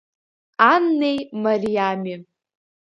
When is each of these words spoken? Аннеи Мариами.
Аннеи 0.71 1.19
Мариами. 1.43 2.15